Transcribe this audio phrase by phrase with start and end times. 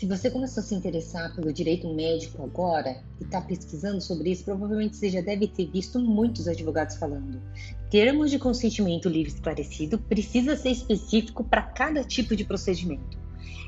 [0.00, 4.46] Se você começou a se interessar pelo direito médico agora e está pesquisando sobre isso,
[4.46, 7.38] provavelmente você já deve ter visto muitos advogados falando.
[7.90, 13.19] Termos de consentimento livre esclarecido precisa ser específico para cada tipo de procedimento.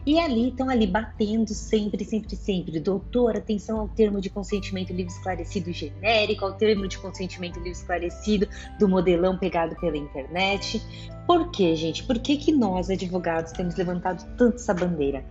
[0.04, 2.80] E ali estão ali batendo sempre, sempre, sempre.
[2.80, 8.48] Doutor, atenção ao termo de consentimento livre esclarecido genérico, ao termo de consentimento livre esclarecido
[8.78, 10.82] do modelão pegado pela internet.
[11.26, 12.02] Por quê, gente?
[12.02, 15.24] Por que, que nós, advogados, temos levantado tanto essa bandeira?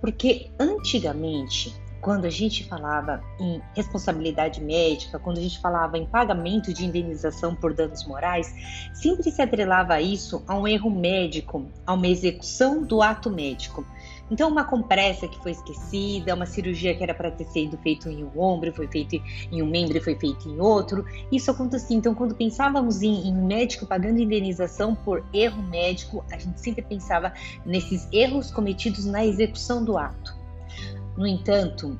[0.00, 6.72] Porque antigamente quando a gente falava em responsabilidade médica, quando a gente falava em pagamento
[6.72, 8.52] de indenização por danos morais,
[8.94, 13.84] sempre se atrelava isso a um erro médico, a uma execução do ato médico.
[14.30, 18.24] Então, uma compressa que foi esquecida, uma cirurgia que era para ter sido feita em
[18.24, 19.16] um ombro, foi feita
[19.50, 21.04] em um membro e foi feita em outro.
[21.32, 21.96] Isso acontecia.
[21.96, 27.32] Então, quando pensávamos em, em médico pagando indenização por erro médico, a gente sempre pensava
[27.64, 30.37] nesses erros cometidos na execução do ato.
[31.18, 31.98] No entanto,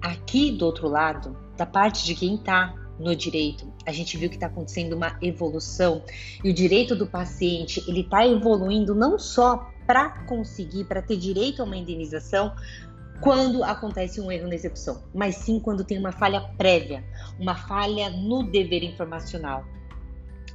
[0.00, 4.36] aqui do outro lado, da parte de quem está no direito, a gente viu que
[4.36, 6.02] está acontecendo uma evolução
[6.42, 11.60] e o direito do paciente ele está evoluindo não só para conseguir, para ter direito
[11.60, 12.56] a uma indenização,
[13.20, 17.04] quando acontece um erro na execução, mas sim quando tem uma falha prévia,
[17.38, 19.66] uma falha no dever informacional.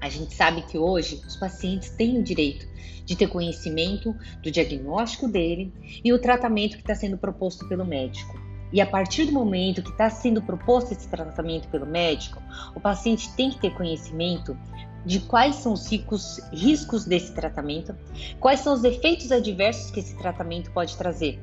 [0.02, 2.68] A gente sabe que hoje os pacientes têm o direito
[3.06, 5.72] de ter conhecimento do diagnóstico dele
[6.04, 8.40] e o tratamento que está sendo proposto pelo médico.
[8.74, 12.42] E a partir do momento que está sendo proposto esse tratamento pelo médico,
[12.74, 14.58] o paciente tem que ter conhecimento
[15.06, 17.96] de quais são os riscos, riscos desse tratamento,
[18.40, 21.40] quais são os efeitos adversos que esse tratamento pode trazer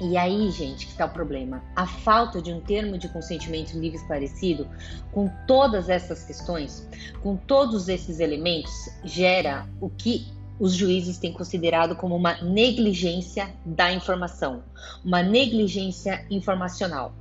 [0.00, 1.62] e aí, gente, que está o problema.
[1.76, 4.66] A falta de um termo de consentimento livre esclarecido,
[5.12, 6.88] com todas essas questões,
[7.22, 10.26] com todos esses elementos, gera o que
[10.58, 14.62] os juízes têm considerado como uma negligência da informação,
[15.04, 17.14] uma negligência informacional.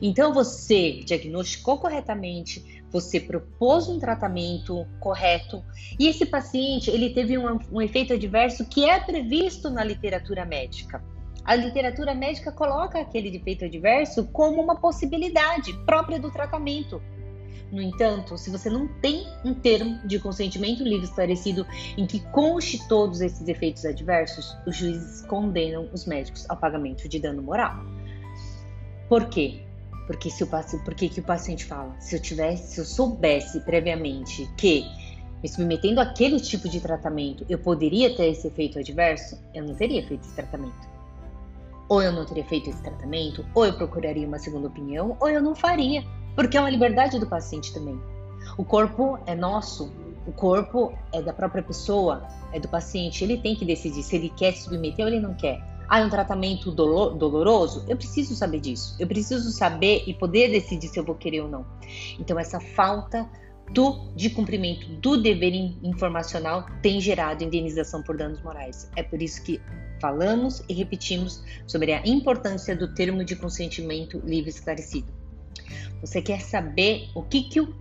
[0.00, 5.62] Então, você diagnosticou corretamente, você propôs um tratamento correto
[5.98, 11.02] e esse paciente ele teve um, um efeito adverso que é previsto na literatura médica
[11.44, 17.00] a literatura médica coloca aquele defeito adverso como uma possibilidade própria do tratamento.
[17.70, 21.66] No entanto, se você não tem um termo de consentimento livre esclarecido
[21.96, 27.18] em que conste todos esses efeitos adversos, os juízes condenam os médicos ao pagamento de
[27.18, 27.76] dano moral.
[29.08, 29.60] Por quê?
[30.06, 31.94] Porque se o paciente, por que, que o paciente fala?
[32.00, 34.84] Se eu tivesse, se eu soubesse previamente que
[35.42, 40.04] me submetendo àquele tipo de tratamento eu poderia ter esse efeito adverso, eu não teria
[40.06, 40.97] feito esse tratamento
[41.88, 45.42] ou eu não teria feito esse tratamento, ou eu procuraria uma segunda opinião, ou eu
[45.42, 46.04] não faria,
[46.34, 48.00] porque é uma liberdade do paciente também.
[48.56, 49.90] O corpo é nosso,
[50.26, 54.28] o corpo é da própria pessoa, é do paciente, ele tem que decidir se ele
[54.28, 55.60] quer se submeter ou ele não quer.
[55.88, 57.82] Ah, é um tratamento doloroso?
[57.88, 58.94] Eu preciso saber disso.
[58.98, 61.64] Eu preciso saber e poder decidir se eu vou querer ou não.
[62.18, 63.26] Então, essa falta
[63.72, 68.90] do, de cumprimento do dever informacional tem gerado indenização por danos morais.
[68.96, 69.60] É por isso que
[70.00, 75.12] falamos e repetimos sobre a importância do termo de consentimento livre esclarecido.
[76.00, 77.74] Você quer saber o que, que o,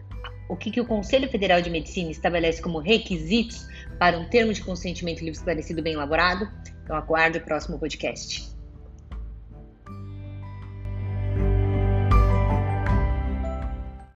[0.50, 3.68] o que, que o Conselho Federal de Medicina estabelece como requisitos
[4.00, 6.50] para um termo de consentimento livre esclarecido bem elaborado?
[6.84, 8.57] Então aguarde o próximo podcast.